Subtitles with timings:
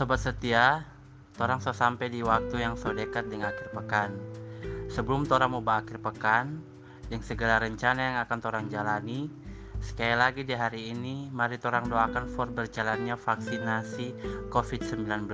[0.00, 0.88] Sobat setia,
[1.36, 4.16] torang so sampai di waktu yang so dekat dengan akhir pekan.
[4.88, 6.64] Sebelum torang mau berakhir pekan,
[7.12, 9.28] yang segala rencana yang akan torang jalani,
[9.84, 14.16] sekali lagi di hari ini, mari torang doakan for berjalannya vaksinasi
[14.48, 15.28] COVID-19.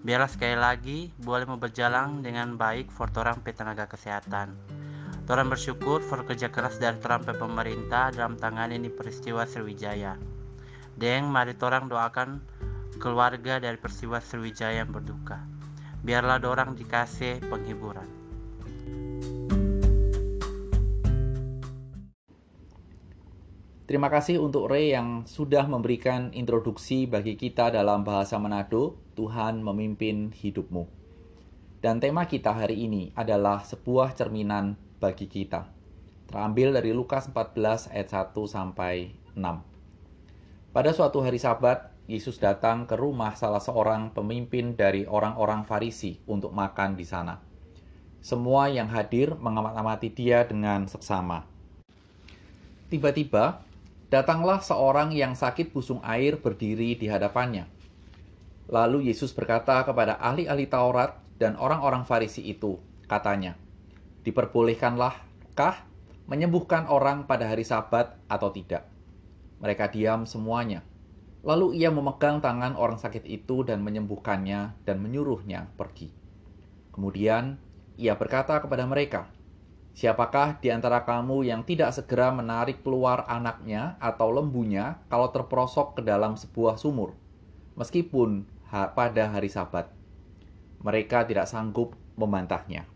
[0.00, 4.56] Biarlah sekali lagi boleh mau berjalan dengan baik for torang tenaga kesehatan.
[5.28, 10.16] Torang bersyukur for kerja keras dari torang pemerintah dalam tangan ini peristiwa Sriwijaya.
[10.96, 12.56] Deng, mari torang doakan
[12.96, 15.44] keluarga dari peristiwa Sriwijaya yang berduka.
[16.00, 18.08] Biarlah dorang dikasih penghiburan.
[23.88, 30.28] Terima kasih untuk Ray yang sudah memberikan introduksi bagi kita dalam bahasa Manado, Tuhan memimpin
[30.28, 30.84] hidupmu.
[31.80, 35.72] Dan tema kita hari ini adalah sebuah cerminan bagi kita.
[36.28, 39.40] Terambil dari Lukas 14 ayat 1 sampai 6.
[40.68, 46.56] Pada suatu hari sabat, Yesus datang ke rumah salah seorang pemimpin dari orang-orang Farisi untuk
[46.56, 47.36] makan di sana.
[48.24, 51.44] Semua yang hadir mengamati dia dengan seksama.
[52.88, 53.60] Tiba-tiba,
[54.08, 57.68] datanglah seorang yang sakit busung air berdiri di hadapannya.
[58.72, 63.52] Lalu Yesus berkata kepada ahli-ahli Taurat dan orang-orang Farisi itu, katanya,
[64.24, 65.12] "Diperbolehkanlah
[65.52, 65.84] kah
[66.24, 68.88] menyembuhkan orang pada hari Sabat atau tidak?"
[69.60, 70.87] Mereka diam semuanya
[71.46, 76.10] Lalu ia memegang tangan orang sakit itu dan menyembuhkannya dan menyuruhnya pergi.
[76.90, 77.58] Kemudian
[77.94, 79.30] ia berkata kepada mereka,
[79.98, 86.02] Siapakah di antara kamu yang tidak segera menarik keluar anaknya atau lembunya kalau terperosok ke
[86.06, 87.18] dalam sebuah sumur,
[87.74, 89.90] meskipun pada hari Sabat?
[90.86, 92.86] Mereka tidak sanggup membantahnya.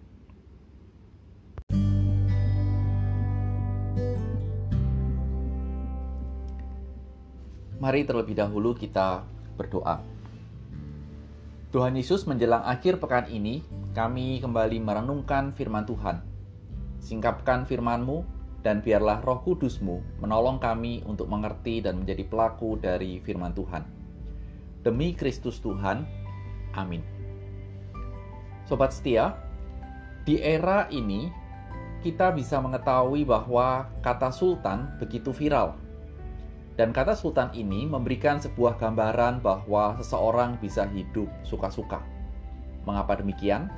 [7.82, 9.26] Mari terlebih dahulu kita
[9.58, 9.98] berdoa.
[11.74, 13.58] Tuhan Yesus menjelang akhir pekan ini,
[13.90, 16.22] kami kembali merenungkan firman Tuhan.
[17.02, 18.22] Singkapkan firman-Mu,
[18.62, 23.82] dan biarlah roh kudus-Mu menolong kami untuk mengerti dan menjadi pelaku dari firman Tuhan.
[24.86, 26.06] Demi Kristus Tuhan,
[26.78, 27.02] amin.
[28.70, 29.34] Sobat setia,
[30.22, 31.26] di era ini
[32.06, 35.74] kita bisa mengetahui bahwa kata sultan begitu viral
[36.80, 42.00] dan kata sultan ini memberikan sebuah gambaran bahwa seseorang bisa hidup suka-suka.
[42.88, 43.68] Mengapa demikian?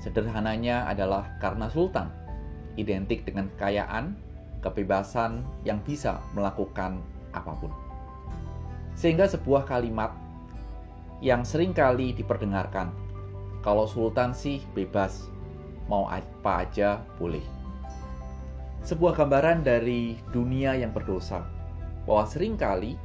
[0.00, 2.08] Sederhananya adalah karena sultan
[2.78, 4.14] identik dengan kekayaan,
[4.62, 7.02] kebebasan yang bisa melakukan
[7.34, 7.72] apa pun.
[8.94, 10.12] Sehingga sebuah kalimat
[11.20, 12.92] yang sering kali diperdengarkan,
[13.60, 15.28] kalau sultan sih bebas,
[15.84, 17.44] mau apa aja boleh.
[18.80, 21.44] Sebuah gambaran dari dunia yang berdosa,
[22.04, 22.96] bahwa sering kali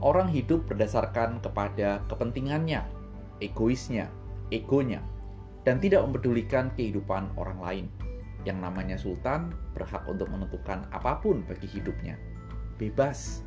[0.00, 2.86] orang hidup berdasarkan kepada kepentingannya,
[3.42, 4.06] egoisnya,
[4.54, 5.02] egonya,
[5.66, 7.86] dan tidak mempedulikan kehidupan orang lain.
[8.46, 12.14] Yang namanya sultan berhak untuk menentukan apa pun bagi hidupnya.
[12.78, 13.42] Bebas.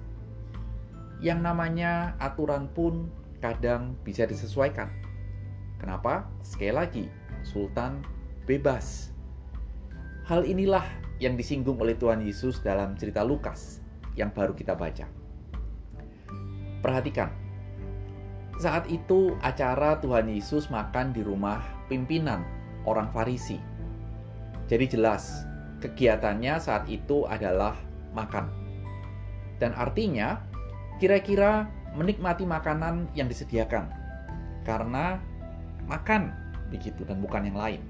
[1.24, 3.08] Yang namanya aturan pun
[3.40, 4.92] kadang bisa disesuaikan.
[5.80, 6.30] Kenapa?
[6.46, 7.06] Sekali lagi,
[7.42, 8.04] sultan
[8.46, 9.10] bebas.
[10.28, 10.86] Hal inilah
[11.18, 13.82] yang disinggung oleh Tuhan Yesus dalam cerita Lukas
[14.16, 15.08] yang baru kita baca.
[16.82, 17.30] Perhatikan,
[18.62, 22.46] saat itu acara Tuhan Yesus makan di rumah pimpinan
[22.86, 23.58] orang Farisi.
[24.70, 25.46] Jadi jelas,
[25.82, 27.74] kegiatannya saat itu adalah
[28.14, 28.48] makan.
[29.58, 30.42] Dan artinya,
[31.02, 31.66] kira-kira
[31.98, 33.90] menikmati makanan yang disediakan.
[34.62, 35.18] Karena
[35.90, 36.30] makan
[36.70, 37.82] begitu dan bukan yang lain.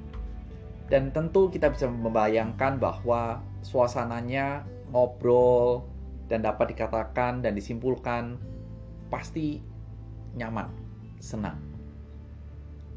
[0.88, 5.88] Dan tentu kita bisa membayangkan bahwa suasananya ngobrol,
[6.32, 8.40] dan dapat dikatakan dan disimpulkan
[9.12, 9.60] pasti
[10.40, 10.72] nyaman,
[11.20, 11.60] senang.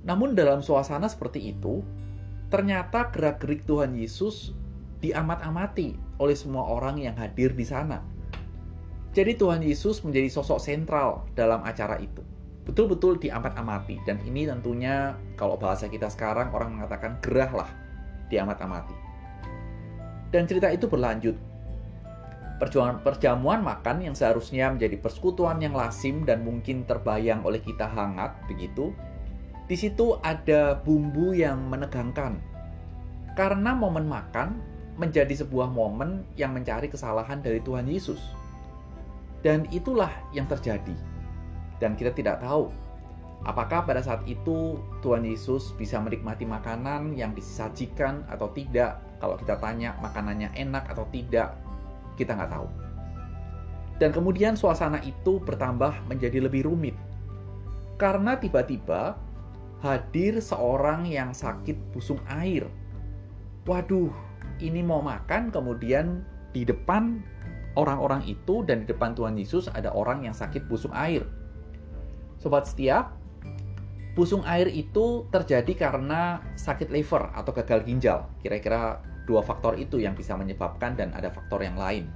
[0.07, 1.83] Namun dalam suasana seperti itu,
[2.47, 4.55] ternyata gerak-gerik Tuhan Yesus
[5.03, 7.99] diamat-amati oleh semua orang yang hadir di sana.
[9.11, 12.23] Jadi Tuhan Yesus menjadi sosok sentral dalam acara itu.
[12.65, 17.71] Betul-betul diamat-amati dan ini tentunya kalau bahasa kita sekarang orang mengatakan gerah lah
[18.31, 18.95] diamat-amati.
[20.33, 21.37] Dan cerita itu berlanjut
[22.55, 28.39] Perjuangan perjamuan makan yang seharusnya menjadi persekutuan yang lazim dan mungkin terbayang oleh kita hangat
[28.47, 28.95] begitu.
[29.67, 32.39] Di situ ada bumbu yang menegangkan.
[33.35, 34.61] Karena momen makan
[34.95, 38.23] menjadi sebuah momen yang mencari kesalahan dari Tuhan Yesus.
[39.43, 40.95] Dan itulah yang terjadi.
[41.83, 42.71] Dan kita tidak tahu
[43.45, 49.01] apakah pada saat itu Tuhan Yesus bisa menikmati makanan yang disajikan atau tidak.
[49.21, 51.57] Kalau kita tanya makanannya enak atau tidak,
[52.15, 52.69] kita nggak tahu.
[53.99, 56.97] Dan kemudian suasana itu bertambah menjadi lebih rumit.
[57.95, 59.15] karena tiba-tiba
[59.79, 62.67] hadir seorang yang sakit busung air.
[63.65, 64.11] Waduh,
[64.61, 67.23] ini mau makan kemudian di depan
[67.79, 71.25] orang-orang itu dan di depan Tuhan Yesus ada orang yang sakit busung air.
[72.43, 73.15] Sobat setia,
[74.19, 78.27] busung air itu terjadi karena sakit liver atau gagal ginjal.
[78.43, 82.09] Kira-kira dua faktor itu yang bisa menyebabkan dan ada faktor yang lain.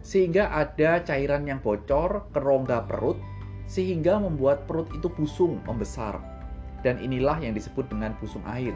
[0.00, 3.20] Sehingga ada cairan yang bocor ke rongga perut
[3.68, 6.16] sehingga membuat perut itu busung, membesar.
[6.80, 8.72] Dan inilah yang disebut dengan busung air.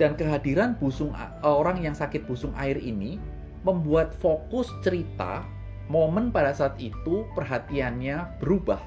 [0.00, 1.12] Dan kehadiran busung
[1.44, 3.20] orang yang sakit busung air ini
[3.62, 5.44] membuat fokus cerita
[5.92, 8.80] momen pada saat itu perhatiannya berubah.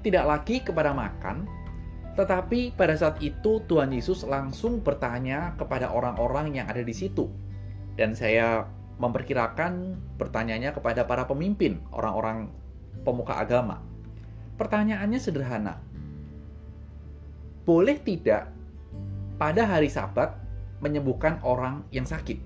[0.00, 1.44] Tidak lagi kepada makan,
[2.14, 7.26] tetapi pada saat itu Tuhan Yesus langsung bertanya kepada orang-orang yang ada di situ.
[7.98, 8.66] Dan saya
[9.02, 12.50] memperkirakan bertanyanya kepada para pemimpin, orang-orang
[13.02, 13.82] pemuka agama.
[14.54, 15.82] Pertanyaannya sederhana.
[17.66, 18.54] Boleh tidak
[19.34, 20.38] pada hari Sabat
[20.78, 22.38] menyembuhkan orang yang sakit?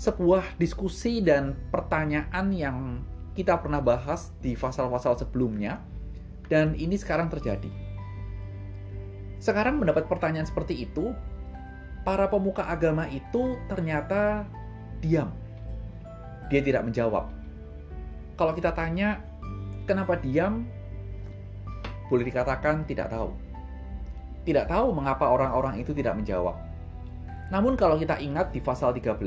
[0.00, 2.78] Sebuah diskusi dan pertanyaan yang
[3.36, 5.82] kita pernah bahas di pasal-pasal sebelumnya
[6.48, 7.83] dan ini sekarang terjadi.
[9.38, 11.14] Sekarang mendapat pertanyaan seperti itu,
[12.02, 14.44] para pemuka agama itu ternyata
[15.00, 15.32] diam.
[16.52, 17.32] Dia tidak menjawab.
[18.34, 19.22] Kalau kita tanya,
[19.84, 20.64] Kenapa diam?
[22.08, 23.36] Boleh dikatakan tidak tahu.
[24.48, 26.56] Tidak tahu mengapa orang-orang itu tidak menjawab.
[27.52, 29.20] Namun kalau kita ingat di pasal 13,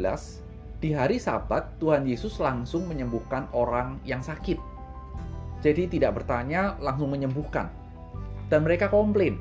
[0.81, 4.57] di hari sabat Tuhan Yesus langsung menyembuhkan orang yang sakit.
[5.61, 7.69] Jadi tidak bertanya, langsung menyembuhkan.
[8.49, 9.37] Dan mereka komplain.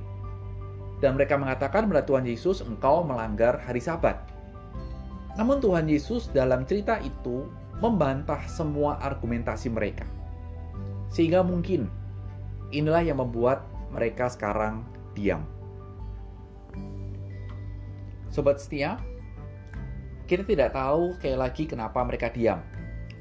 [1.01, 4.17] Dan mereka mengatakan kepada Tuhan Yesus, engkau melanggar hari sabat.
[5.37, 7.45] Namun Tuhan Yesus dalam cerita itu
[7.85, 10.09] membantah semua argumentasi mereka.
[11.13, 11.93] Sehingga mungkin
[12.73, 14.83] inilah yang membuat mereka sekarang
[15.13, 15.45] diam.
[18.33, 18.97] Sobat setia,
[20.27, 22.61] kita tidak tahu sekali lagi kenapa mereka diam.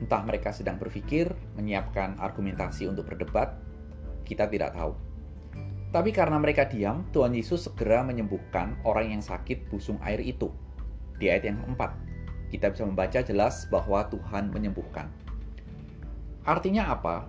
[0.01, 3.55] Entah mereka sedang berpikir, menyiapkan argumentasi untuk berdebat,
[4.27, 5.04] kita tidak tahu.
[5.89, 10.51] Tapi karena mereka diam, Tuhan Yesus segera menyembuhkan orang yang sakit busung air itu.
[11.17, 11.91] Di ayat yang keempat,
[12.51, 15.07] kita bisa membaca jelas bahwa Tuhan menyembuhkan.
[16.45, 17.25] Artinya apa?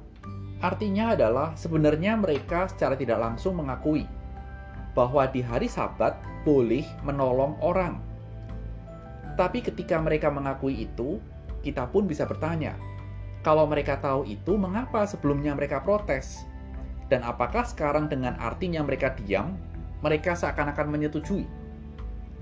[0.60, 4.08] Artinya adalah sebenarnya mereka secara tidak langsung mengakui
[4.96, 8.00] bahwa di hari Sabat boleh menolong orang.
[9.36, 11.20] Tapi ketika mereka mengakui itu,
[11.60, 12.72] kita pun bisa bertanya,
[13.46, 16.42] kalau mereka tahu itu, mengapa sebelumnya mereka protes?
[17.06, 19.54] Dan apakah sekarang dengan artinya mereka diam,
[20.02, 21.46] mereka seakan-akan menyetujui?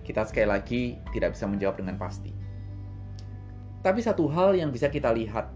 [0.05, 0.83] Kita sekali lagi
[1.13, 2.33] tidak bisa menjawab dengan pasti.
[3.85, 5.53] Tapi satu hal yang bisa kita lihat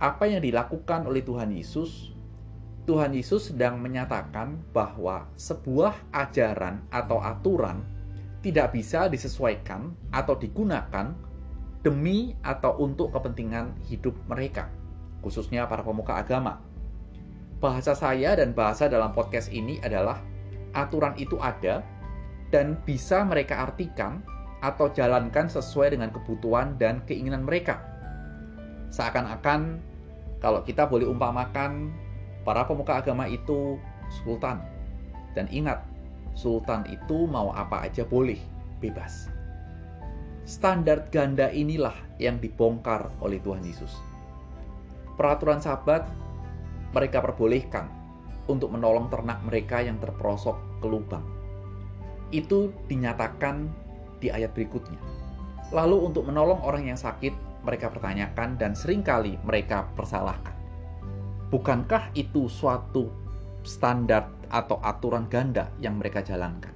[0.00, 2.12] apa yang dilakukan oleh Tuhan Yesus,
[2.84, 7.80] Tuhan Yesus sedang menyatakan bahwa sebuah ajaran atau aturan
[8.44, 11.16] tidak bisa disesuaikan atau digunakan
[11.80, 14.68] demi atau untuk kepentingan hidup mereka,
[15.24, 16.60] khususnya para pemuka agama.
[17.64, 20.20] Bahasa saya dan bahasa dalam podcast ini adalah
[20.76, 21.80] aturan itu ada
[22.52, 24.20] dan bisa mereka artikan
[24.60, 27.80] atau jalankan sesuai dengan kebutuhan dan keinginan mereka.
[28.92, 29.80] Seakan-akan
[30.44, 31.88] kalau kita boleh umpamakan
[32.44, 33.80] para pemuka agama itu
[34.12, 34.60] sultan.
[35.32, 35.80] Dan ingat,
[36.36, 38.36] sultan itu mau apa aja boleh,
[38.76, 39.32] bebas.
[40.44, 43.96] Standar ganda inilah yang dibongkar oleh Tuhan Yesus.
[45.16, 46.04] Peraturan sabat
[46.94, 47.90] mereka perbolehkan
[48.46, 51.26] untuk menolong ternak mereka yang terperosok ke lubang.
[52.30, 53.68] Itu dinyatakan
[54.22, 55.00] di ayat berikutnya.
[55.74, 57.34] Lalu untuk menolong orang yang sakit,
[57.64, 60.54] mereka pertanyakan dan sering kali mereka persalahkan.
[61.48, 63.08] Bukankah itu suatu
[63.64, 66.72] standar atau aturan ganda yang mereka jalankan?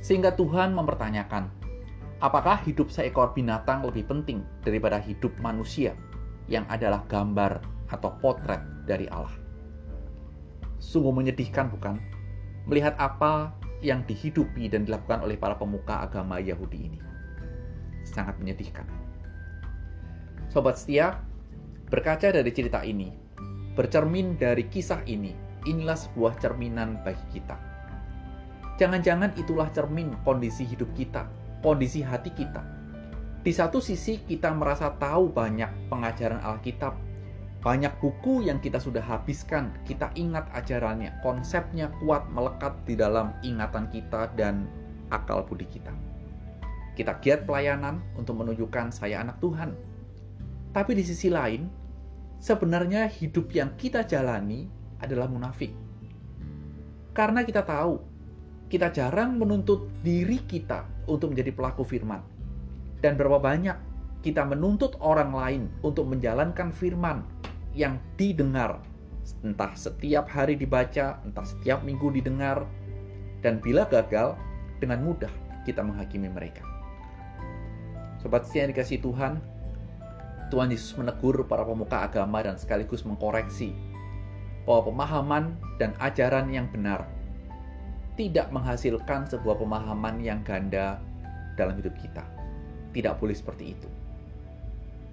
[0.00, 1.52] Sehingga Tuhan mempertanyakan,
[2.24, 5.92] apakah hidup seekor binatang lebih penting daripada hidup manusia
[6.48, 7.60] yang adalah gambar
[7.92, 9.30] atau potret dari Allah?
[10.82, 12.02] Sungguh menyedihkan bukan?
[12.66, 17.00] Melihat apa yang dihidupi dan dilakukan oleh para pemuka agama Yahudi ini.
[18.02, 18.84] Sangat menyedihkan.
[20.50, 21.22] Sobat setia,
[21.86, 23.14] berkaca dari cerita ini,
[23.78, 25.30] bercermin dari kisah ini,
[25.64, 27.54] inilah sebuah cerminan bagi kita.
[28.80, 31.28] Jangan-jangan itulah cermin kondisi hidup kita,
[31.60, 32.64] kondisi hati kita.
[33.40, 36.96] Di satu sisi kita merasa tahu banyak pengajaran Alkitab,
[37.60, 43.84] banyak buku yang kita sudah habiskan, kita ingat ajarannya, konsepnya kuat melekat di dalam ingatan
[43.92, 44.64] kita dan
[45.12, 45.92] akal budi kita.
[46.96, 49.76] Kita giat pelayanan untuk menunjukkan saya anak Tuhan,
[50.72, 51.68] tapi di sisi lain,
[52.40, 54.64] sebenarnya hidup yang kita jalani
[55.04, 55.76] adalah munafik.
[57.12, 58.00] Karena kita tahu,
[58.72, 62.24] kita jarang menuntut diri kita untuk menjadi pelaku firman.
[63.04, 63.76] Dan berapa banyak
[64.24, 67.39] kita menuntut orang lain untuk menjalankan firman
[67.76, 68.82] yang didengar,
[69.46, 72.66] entah setiap hari dibaca, entah setiap minggu didengar,
[73.40, 74.36] dan bila gagal,
[74.80, 75.32] dengan mudah
[75.68, 76.64] kita menghakimi mereka.
[78.20, 79.40] Sobat setia dikasih Tuhan,
[80.50, 83.72] Tuhan Yesus menegur para pemuka agama dan sekaligus mengkoreksi
[84.66, 85.44] bahwa pemahaman
[85.78, 87.06] dan ajaran yang benar
[88.18, 91.00] tidak menghasilkan sebuah pemahaman yang ganda
[91.56, 92.26] dalam hidup kita.
[92.92, 93.88] Tidak boleh seperti itu.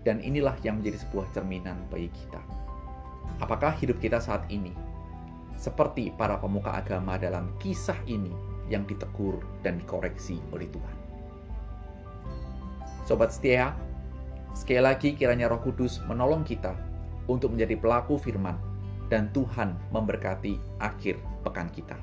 [0.07, 2.39] Dan inilah yang menjadi sebuah cerminan bagi kita.
[3.43, 4.71] Apakah hidup kita saat ini
[5.59, 8.31] seperti para pemuka agama dalam kisah ini
[8.71, 10.95] yang ditegur dan dikoreksi oleh Tuhan?
[13.03, 13.75] Sobat setia,
[14.55, 16.71] sekali lagi kiranya Roh Kudus menolong kita
[17.27, 18.55] untuk menjadi pelaku firman
[19.11, 21.99] dan Tuhan memberkati akhir pekan kita.